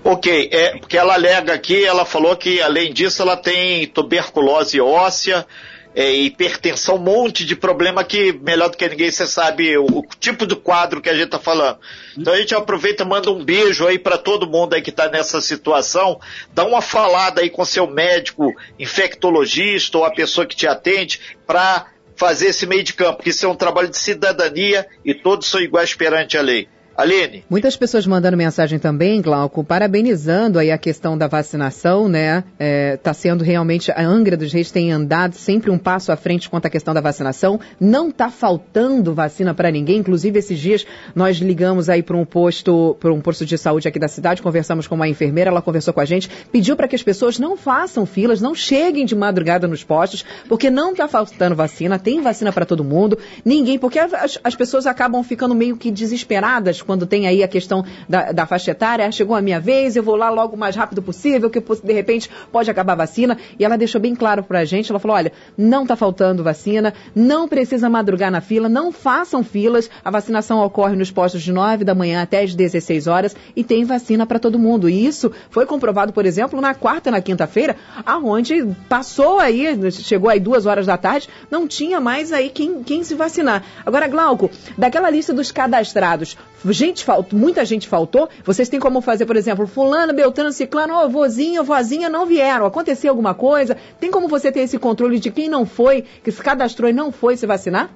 [0.07, 5.47] Ok, é, porque ela alega aqui, ela falou que além disso ela tem tuberculose óssea,
[5.95, 10.05] é, hipertensão, um monte de problema que melhor do que ninguém você sabe o, o
[10.19, 11.79] tipo de quadro que a gente está falando.
[12.15, 15.09] Então a gente aproveita e manda um beijo aí para todo mundo aí que está
[15.09, 16.19] nessa situação,
[16.53, 21.87] dá uma falada aí com seu médico infectologista ou a pessoa que te atende para
[22.15, 25.59] fazer esse meio de campo, porque isso é um trabalho de cidadania e todos são
[25.59, 26.67] iguais perante a lei.
[26.97, 27.43] Aline.
[27.49, 32.45] Muitas pessoas mandando mensagem também, Glauco, parabenizando aí a questão da vacinação, né?
[32.93, 36.49] Está é, sendo realmente, a Angra dos Reis tem andado sempre um passo à frente
[36.49, 37.59] quanto à questão da vacinação.
[37.81, 39.97] Não está faltando vacina para ninguém.
[39.97, 43.99] Inclusive, esses dias nós ligamos aí para um posto, para um posto de saúde aqui
[43.99, 47.03] da cidade, conversamos com uma enfermeira, ela conversou com a gente, pediu para que as
[47.03, 51.99] pessoas não façam filas, não cheguem de madrugada nos postos, porque não está faltando vacina,
[51.99, 56.84] tem vacina para todo mundo, ninguém, porque as, as pessoas acabam ficando meio que desesperadas
[56.85, 60.15] quando tem aí a questão da, da faixa etária, chegou a minha vez, eu vou
[60.15, 63.37] lá logo o mais rápido possível, que de repente pode acabar a vacina.
[63.59, 66.93] E ela deixou bem claro para a gente, ela falou, olha, não está faltando vacina,
[67.15, 71.83] não precisa madrugar na fila, não façam filas, a vacinação ocorre nos postos de 9
[71.83, 74.89] da manhã até as 16 horas e tem vacina para todo mundo.
[74.89, 80.29] E isso foi comprovado, por exemplo, na quarta e na quinta-feira, aonde passou aí, chegou
[80.29, 83.63] aí duas horas da tarde, não tinha mais aí quem, quem se vacinar.
[83.85, 86.37] Agora, Glauco, daquela lista dos cadastrados,
[86.75, 91.63] gente muita gente faltou, vocês têm como fazer, por exemplo, fulano, beltrano, ciclano, oh, vozinho,
[91.63, 93.77] vozinha não vieram, aconteceu alguma coisa?
[93.99, 97.11] Tem como você ter esse controle de quem não foi, que se cadastrou e não
[97.11, 97.89] foi se vacinar?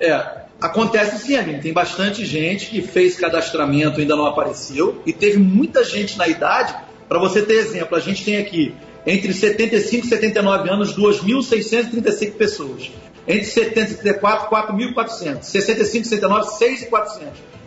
[0.00, 0.12] É,
[0.60, 1.60] acontece sim, Aline.
[1.60, 6.26] Tem bastante gente que fez cadastramento e ainda não apareceu, e teve muita gente na
[6.26, 6.74] idade,
[7.08, 8.74] para você ter exemplo, a gente tem aqui
[9.06, 12.90] entre 75 e 79 anos, 2.635 pessoas.
[13.30, 15.42] Entre 70 e 74, 4.400.
[15.42, 17.20] 65 e 69, 6.400.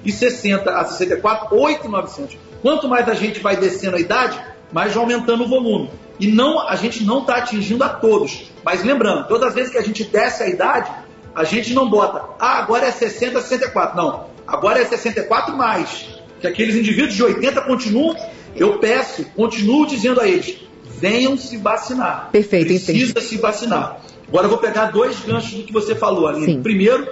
[0.04, 2.38] E 60 a 64, 8.900.
[2.62, 4.40] Quanto mais a gente vai descendo a idade,
[4.72, 5.90] mais vai aumentando o volume.
[6.20, 8.52] E não, a gente não está atingindo a todos.
[8.64, 10.92] Mas lembrando, todas as vezes que a gente desce a idade,
[11.34, 13.98] a gente não bota, ah, agora é 60, 64.
[13.98, 16.06] Não, agora é 64 mais.
[16.40, 18.16] Que aqueles indivíduos de 80 continuam,
[18.56, 20.58] eu peço, continuo dizendo a eles,
[21.00, 22.30] venham se vacinar.
[22.32, 23.22] Perfeito, Precisa entendi.
[23.22, 24.00] se vacinar.
[24.34, 26.58] Agora eu vou pegar dois ganchos do que você falou, Aline.
[26.58, 27.08] Primeiro,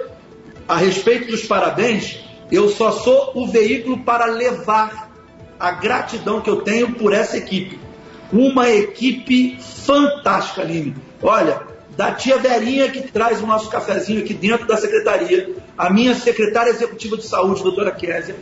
[0.66, 2.18] a respeito dos parabéns,
[2.50, 5.08] eu só sou o veículo para levar
[5.56, 7.78] a gratidão que eu tenho por essa equipe.
[8.32, 10.96] Uma equipe fantástica, Aline.
[11.22, 11.62] Olha,
[11.96, 16.70] da tia Verinha que traz o nosso cafezinho aqui dentro da secretaria, a minha secretária
[16.70, 18.34] executiva de saúde, doutora Késia,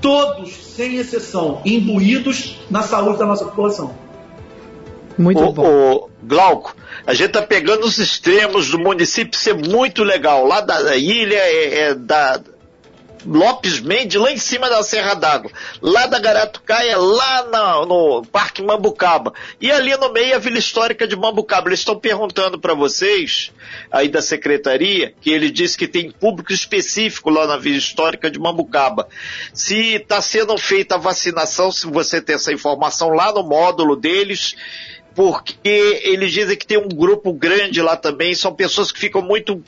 [0.00, 3.92] todos, sem exceção, imbuídos na saúde da nossa população.
[5.20, 5.64] Muito o, bom.
[5.64, 6.74] O Glauco,
[7.06, 10.44] a gente tá pegando os extremos do município ser muito legal.
[10.46, 12.40] Lá da ilha é, é da
[13.26, 15.50] Lopes Mendes, lá em cima da Serra d'Água.
[15.82, 19.32] Lá da Garatucaia, lá no, no Parque Mambucaba.
[19.60, 21.68] E ali no meio a Vila Histórica de Mambucaba.
[21.68, 23.52] Eles estão perguntando para vocês,
[23.90, 28.38] aí da secretaria, que ele disse que tem público específico lá na Vila Histórica de
[28.38, 29.08] Mambucaba.
[29.52, 34.56] Se está sendo feita a vacinação, se você tem essa informação lá no módulo deles,
[35.20, 39.62] porque eles dizem que tem um grupo grande lá também, são pessoas que ficam muito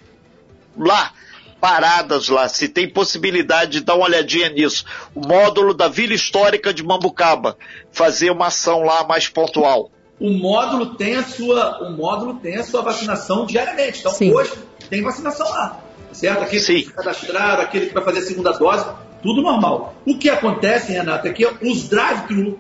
[0.75, 1.13] lá,
[1.61, 4.87] paradas lá, se tem possibilidade de dar uma olhadinha nisso.
[5.15, 7.59] O módulo da Vila Histórica de Mambucaba,
[7.91, 9.91] fazer uma ação lá mais pontual.
[10.19, 13.99] O módulo tem a sua, o módulo tem a sua vacinação diariamente.
[14.01, 14.33] Então Sim.
[14.33, 14.55] hoje
[14.89, 15.83] tem vacinação lá.
[16.13, 16.45] Certo?
[16.45, 16.75] Aquele Sim.
[16.77, 18.87] que está cadastrado, aquele que vai fazer a segunda dose,
[19.23, 19.97] tudo normal.
[20.07, 22.59] O que acontece, Renato, é que os drive-thru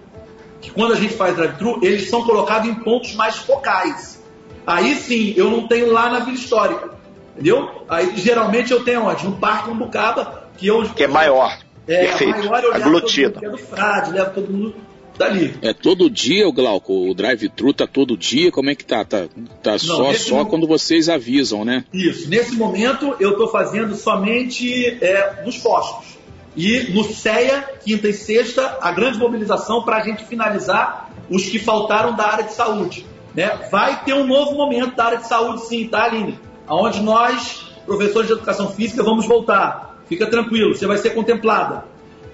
[0.63, 4.23] que quando a gente faz drive-thru, eles são colocados em pontos mais focais.
[4.67, 6.91] Aí sim, eu não tenho lá na Vila Histórica.
[7.35, 7.85] Entendeu?
[7.89, 9.25] Aí geralmente eu tenho onde?
[9.27, 10.83] No Parque Umbucaba, que eu.
[10.89, 11.59] Que é maior.
[11.89, 12.39] É, Perfeito.
[12.39, 13.29] maior eu levo todo Aglutida.
[13.29, 14.75] mundo, que é do Frade, levo todo mundo
[15.19, 15.55] dali.
[15.61, 17.11] É todo dia, o Glauco?
[17.11, 18.53] O drive-thru tá todo dia?
[18.53, 19.05] Como é que tá?
[19.05, 19.25] Tá,
[19.63, 21.85] tá só, nesse só momento- quando vocês avisam, né?
[21.93, 22.29] Isso.
[22.31, 26.12] Nesse momento eu estou fazendo somente é, nos postos.
[26.57, 31.59] E no CEA, quinta e sexta, a grande mobilização para a gente finalizar os que
[31.59, 33.07] faltaram da área de saúde.
[33.35, 33.49] Né?
[33.71, 36.39] Vai ter um novo momento da área de saúde, sim, tá, Aline?
[36.69, 40.03] Onde nós, professores de educação física, vamos voltar.
[40.09, 41.85] Fica tranquilo, você vai ser contemplada.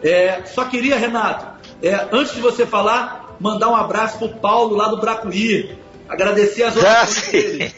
[0.02, 1.46] É, só queria, Renato,
[1.82, 5.78] é, antes de você falar, mandar um abraço pro Paulo lá do Bracuí.
[6.08, 7.74] Agradecer as orações dele.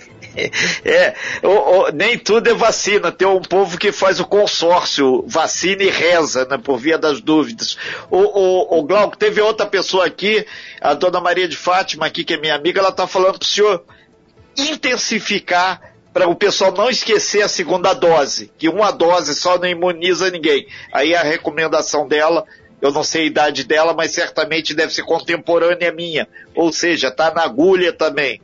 [0.85, 3.11] É, o- o- nem tudo é vacina.
[3.11, 7.77] Tem um povo que faz o consórcio, vacina e reza, né, por via das dúvidas.
[8.11, 10.47] O, o, Glauco, teve outra pessoa aqui,
[10.81, 13.49] a dona Maria de Fátima, aqui, que é minha amiga, ela está falando para o
[13.49, 13.85] senhor
[14.57, 15.81] intensificar
[16.12, 20.66] para o pessoal não esquecer a segunda dose, que uma dose só não imuniza ninguém.
[20.93, 22.45] Aí a recomendação dela
[22.83, 27.31] eu não sei a idade dela, mas certamente deve ser contemporânea minha, ou seja, está
[27.33, 28.40] na agulha também.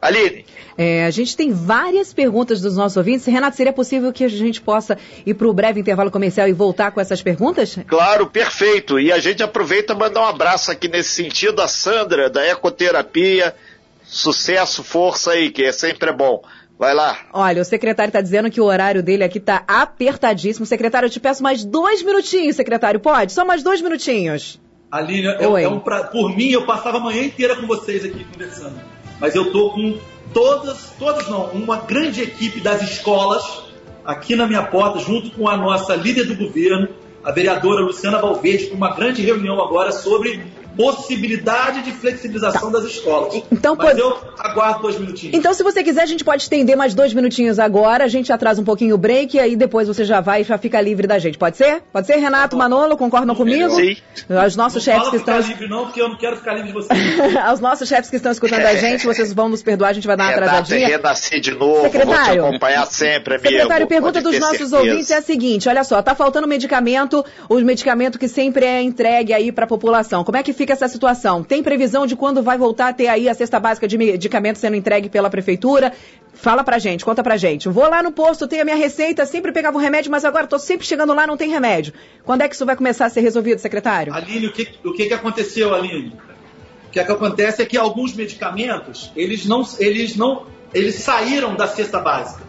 [0.00, 0.44] Aline.
[0.78, 3.26] É, a gente tem várias perguntas dos nossos ouvintes.
[3.26, 6.90] Renato, seria possível que a gente possa ir para o breve intervalo comercial e voltar
[6.90, 7.78] com essas perguntas?
[7.86, 8.98] Claro, perfeito.
[8.98, 13.54] E a gente aproveita e mandar um abraço aqui nesse sentido a Sandra, da Ecoterapia.
[14.02, 16.42] Sucesso, força aí, que é sempre bom.
[16.78, 17.18] Vai lá.
[17.34, 20.64] Olha, o secretário está dizendo que o horário dele aqui está apertadíssimo.
[20.64, 22.98] Secretário, eu te peço mais dois minutinhos, secretário.
[22.98, 23.34] Pode?
[23.34, 24.58] Só mais dois minutinhos.
[24.90, 26.04] Aline, é, é um pra...
[26.04, 28.80] por mim, eu passava a manhã inteira com vocês aqui conversando.
[29.20, 29.98] Mas eu tô com
[30.32, 33.64] todas, todas não, uma grande equipe das escolas
[34.04, 36.88] aqui na minha porta, junto com a nossa líder do governo,
[37.22, 40.42] a vereadora Luciana Valverde, com uma grande reunião agora sobre
[40.76, 42.78] possibilidade de flexibilização tá.
[42.78, 43.42] das escolas.
[43.50, 44.00] Então, Mas pode...
[44.00, 45.36] eu aguardo dois minutinhos.
[45.36, 48.60] Então, se você quiser, a gente pode estender mais dois minutinhos agora, a gente atrasa
[48.60, 51.18] um pouquinho o break e aí depois você já vai e já fica livre da
[51.18, 51.38] gente.
[51.38, 51.82] Pode ser?
[51.92, 53.70] Pode ser, Renato, Manolo, concordam comigo?
[53.70, 53.96] Sim.
[54.46, 55.38] Os nossos não chefes que estão...
[55.40, 56.98] livre não, porque eu não quero ficar livre de vocês.
[57.52, 60.16] Os nossos chefes que estão escutando a gente, vocês vão nos perdoar, a gente vai
[60.16, 60.88] dar uma Renato, atrasadinha.
[60.88, 63.48] renascer de novo, Secretário, vou te acompanhar sempre, amigo.
[63.48, 64.78] Secretário, pergunta dos nossos certeza.
[64.78, 69.32] ouvintes é a seguinte, olha só, tá faltando medicamento, o medicamento que sempre é entregue
[69.32, 70.24] aí para a população.
[70.24, 71.42] Como é que fica essa situação?
[71.42, 74.76] Tem previsão de quando vai voltar a ter aí a cesta básica de medicamentos sendo
[74.76, 75.90] entregue pela prefeitura?
[76.34, 77.66] Fala pra gente, conta pra gente.
[77.66, 80.58] Vou lá no posto, tenho a minha receita, sempre pegava o remédio, mas agora tô
[80.58, 81.94] sempre chegando lá, não tem remédio.
[82.24, 84.12] Quando é que isso vai começar a ser resolvido, secretário?
[84.12, 86.12] Aline, o que, o que, que aconteceu, Aline?
[86.88, 90.44] O que, é que acontece é que alguns medicamentos, eles não, eles não,
[90.74, 92.44] eles saíram da cesta básica.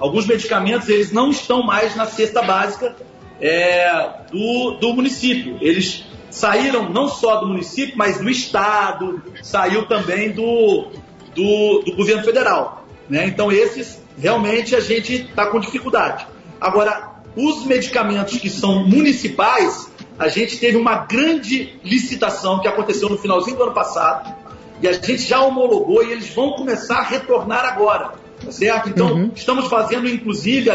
[0.00, 2.96] Alguns medicamentos, eles não estão mais na cesta básica
[3.40, 5.56] é, do, do município.
[5.60, 6.04] Eles
[6.34, 10.88] saíram não só do município, mas do estado, saiu também do,
[11.32, 12.84] do, do governo federal.
[13.08, 13.26] Né?
[13.26, 16.26] Então, esses realmente a gente está com dificuldade.
[16.60, 23.16] Agora, os medicamentos que são municipais, a gente teve uma grande licitação que aconteceu no
[23.16, 24.34] finalzinho do ano passado,
[24.82, 28.12] e a gente já homologou e eles vão começar a retornar agora.
[28.44, 28.88] Tá certo?
[28.88, 29.30] Então, uhum.
[29.34, 30.68] estamos fazendo, inclusive,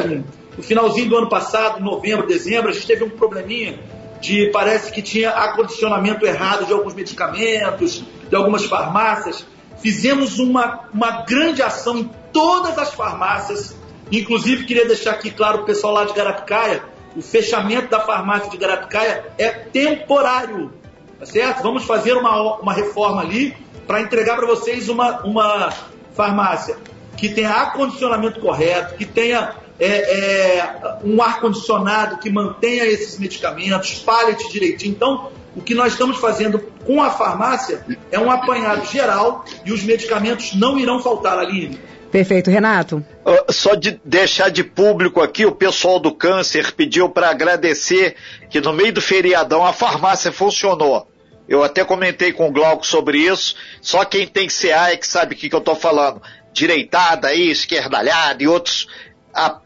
[0.55, 3.77] no finalzinho do ano passado, novembro, dezembro, a gente teve um probleminha
[4.19, 9.45] de parece que tinha acondicionamento errado de alguns medicamentos, de algumas farmácias.
[9.81, 13.75] Fizemos uma, uma grande ação em todas as farmácias,
[14.11, 16.83] inclusive queria deixar aqui claro o pessoal lá de Garapicaia,
[17.15, 20.71] o fechamento da farmácia de Garapicaia é temporário,
[21.17, 21.63] tá certo?
[21.63, 23.55] Vamos fazer uma, uma reforma ali
[23.87, 25.73] para entregar para vocês uma, uma
[26.13, 26.77] farmácia
[27.17, 34.51] que tenha acondicionamento correto, que tenha é, é, um ar-condicionado que mantenha esses medicamentos, pallet
[34.51, 34.91] direitinho.
[34.91, 39.83] Então, o que nós estamos fazendo com a farmácia é um apanhado geral e os
[39.83, 41.79] medicamentos não irão faltar, Aline.
[42.11, 43.05] Perfeito, Renato.
[43.49, 48.15] Só de deixar de público aqui, o pessoal do câncer pediu para agradecer
[48.49, 51.07] que no meio do feriadão a farmácia funcionou.
[51.47, 55.33] Eu até comentei com o Glauco sobre isso, só quem tem CA é que sabe
[55.33, 56.21] o que, que eu estou falando.
[56.51, 58.87] Direitada aí, esquerdalhada e outros
[59.33, 59.59] a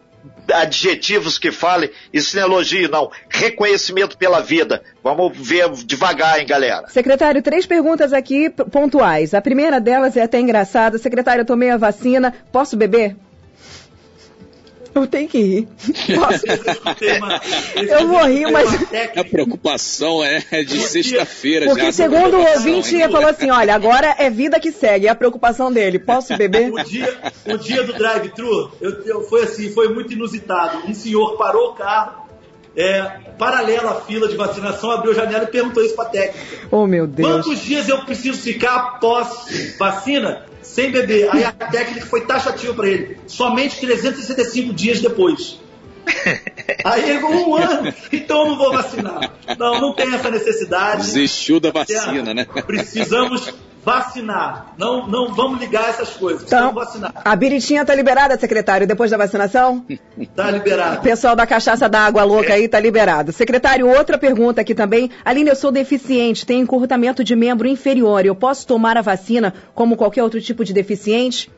[0.51, 3.11] adjetivos que falem, isso não é elogio, não.
[3.29, 4.81] Reconhecimento pela vida.
[5.03, 6.87] Vamos ver devagar, hein, galera.
[6.89, 9.33] Secretário, três perguntas aqui pontuais.
[9.33, 10.97] A primeira delas é até engraçada.
[10.97, 13.15] Secretário, eu tomei a vacina, posso beber?
[14.95, 15.67] Eu tenho que rir.
[16.15, 16.43] Posso?
[17.75, 18.69] eu vou rir, mas.
[19.15, 21.71] A preocupação é de sexta-feira já.
[21.71, 25.07] Porque segundo o ouvinte, ele falou assim: olha, agora é vida que segue.
[25.07, 25.97] É a preocupação dele.
[25.99, 26.71] Posso beber?
[26.71, 28.71] O dia, o dia do drive-thru
[29.29, 30.87] foi assim, foi muito inusitado.
[30.87, 32.27] Um senhor parou o carro,
[32.75, 33.01] é,
[33.37, 36.67] paralelo à fila de vacinação, abriu a janela e perguntou isso para a técnica.
[36.71, 37.29] Oh, meu Deus.
[37.29, 40.45] Quantos dias eu preciso ficar após vacina?
[40.73, 41.29] Sem beber.
[41.31, 43.17] Aí a técnica foi taxativa para ele.
[43.27, 45.59] Somente 365 dias depois.
[46.83, 49.31] Aí ele falou, um ano, então eu não vou vacinar.
[49.57, 51.03] Não, não tem essa necessidade.
[51.03, 52.45] Desistiu da vacina, né?
[52.65, 54.73] Precisamos vacinar.
[54.77, 56.43] Não, não vamos ligar essas coisas.
[56.43, 57.13] Então, vacinar.
[57.23, 59.85] A biritinha tá liberada, secretário, depois da vacinação?
[60.35, 61.01] Tá liberado.
[61.01, 63.31] Pessoal da cachaça da água louca aí tá liberado.
[63.31, 65.11] Secretário, outra pergunta aqui também.
[65.25, 68.25] Aline, eu sou deficiente, tenho encurtamento de membro inferior.
[68.25, 71.51] Eu posso tomar a vacina como qualquer outro tipo de deficiente?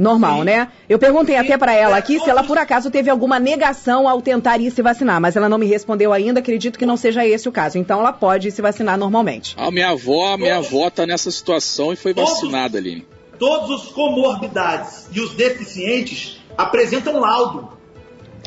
[0.00, 0.44] Normal, Sim.
[0.44, 0.68] né?
[0.88, 1.42] Eu perguntei Sim.
[1.42, 4.82] até para ela aqui se ela por acaso teve alguma negação ao tentar ir se
[4.82, 6.40] vacinar, mas ela não me respondeu ainda.
[6.40, 7.78] Acredito que não seja esse o caso.
[7.78, 9.54] Então ela pode ir se vacinar normalmente.
[9.58, 13.06] A minha avó, a minha avó tá nessa situação e foi vacinada, ali.
[13.38, 17.79] Todos os comorbidades e os deficientes apresentam laudo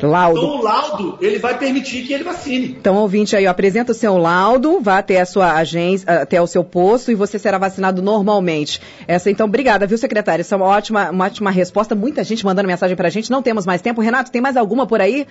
[0.02, 0.38] Laudo.
[0.38, 2.76] Então o laudo, ele vai permitir que ele vacine.
[2.78, 6.46] Então, ouvinte aí, ó, apresenta o seu laudo, vá até a sua agência, até o
[6.46, 8.80] seu posto e você será vacinado normalmente.
[9.06, 10.40] Essa, então, obrigada, viu, secretário?
[10.40, 11.94] Essa é uma ótima, uma ótima resposta.
[11.94, 13.30] Muita gente mandando mensagem pra gente.
[13.30, 14.00] Não temos mais tempo.
[14.00, 15.26] Renato, tem mais alguma por aí?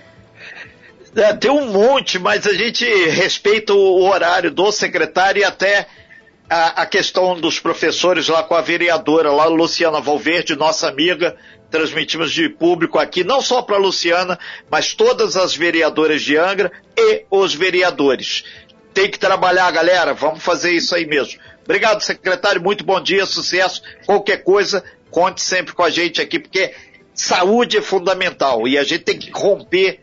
[1.14, 5.86] É, tem um monte, mas a gente respeita o horário do secretário e até
[6.50, 11.36] a, a, questão dos professores lá com a vereadora, lá Luciana Valverde, nossa amiga,
[11.74, 14.38] transmitimos de público aqui, não só para Luciana,
[14.70, 18.44] mas todas as vereadoras de Angra e os vereadores.
[18.92, 21.40] Tem que trabalhar, galera, vamos fazer isso aí mesmo.
[21.64, 23.82] Obrigado, secretário, muito bom dia, sucesso.
[24.06, 26.72] Qualquer coisa, conte sempre com a gente aqui, porque
[27.12, 29.98] saúde é fundamental e a gente tem que romper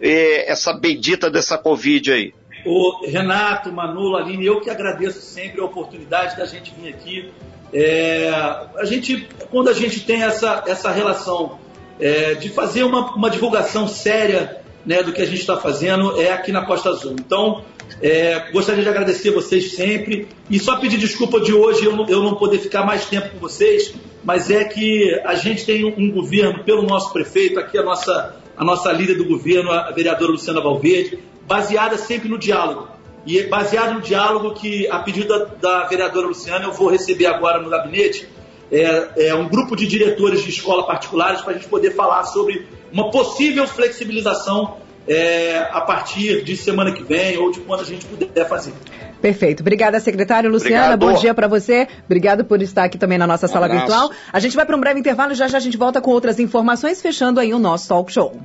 [0.00, 2.32] eh, essa bendita dessa Covid aí.
[2.64, 7.32] O Renato, Manu, Aline, eu que agradeço sempre a oportunidade da gente vir aqui.
[7.72, 8.30] É,
[8.76, 11.58] a gente, quando a gente tem essa, essa relação
[12.00, 16.30] é, de fazer uma, uma divulgação séria né, do que a gente está fazendo, é
[16.30, 17.16] aqui na Costa Azul.
[17.18, 17.64] Então,
[18.00, 22.22] é, gostaria de agradecer vocês sempre e só pedir desculpa de hoje eu não, eu
[22.22, 26.62] não poder ficar mais tempo com vocês, mas é que a gente tem um, governo
[26.62, 31.18] pelo nosso prefeito, aqui a nossa a nossa líder do governo, a vereadora Luciana Valverde,
[31.46, 32.88] baseada sempre no diálogo.
[33.26, 35.44] E baseado no diálogo que, a pedido da,
[35.80, 38.28] da vereadora Luciana, eu vou receber agora no gabinete
[38.70, 42.66] é, é um grupo de diretores de escola particulares para a gente poder falar sobre
[42.92, 48.06] uma possível flexibilização é, a partir de semana que vem ou de quando a gente
[48.06, 48.72] puder fazer.
[49.20, 49.60] Perfeito.
[49.60, 50.94] Obrigada, secretário Luciana.
[50.94, 51.14] Obrigado.
[51.14, 51.88] Bom dia para você.
[52.04, 53.86] Obrigado por estar aqui também na nossa um sala abraço.
[53.86, 54.10] virtual.
[54.32, 56.38] A gente vai para um breve intervalo e já já a gente volta com outras
[56.38, 58.36] informações, fechando aí o nosso talk show.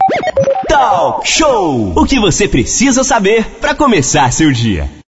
[0.68, 1.94] Talk Show!
[1.96, 5.01] O que você precisa saber para começar seu dia.